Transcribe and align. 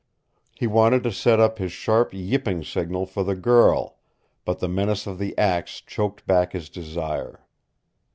He 0.55 0.65
wanted 0.65 1.03
to 1.03 1.11
set 1.11 1.39
up 1.39 1.59
his 1.59 1.71
sharp 1.71 2.09
yipping 2.11 2.63
signal 2.63 3.05
for 3.05 3.23
the 3.23 3.35
girl, 3.35 3.99
but 4.45 4.57
the 4.57 4.67
menace 4.67 5.05
of 5.05 5.19
the 5.19 5.37
axe 5.37 5.79
choked 5.79 6.25
back 6.25 6.53
his 6.53 6.69
desire. 6.69 7.45